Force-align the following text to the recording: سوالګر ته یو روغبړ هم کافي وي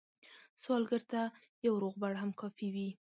سوالګر 0.61 1.01
ته 1.11 1.21
یو 1.65 1.73
روغبړ 1.83 2.13
هم 2.21 2.31
کافي 2.41 2.67
وي 2.75 2.89